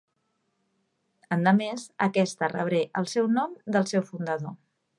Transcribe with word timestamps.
Endemés, 1.35 1.85
aquesta 2.07 2.51
rebré 2.55 2.81
el 3.03 3.09
seu 3.15 3.29
nom 3.37 3.55
del 3.77 3.89
seu 3.93 4.07
fundador. 4.11 4.57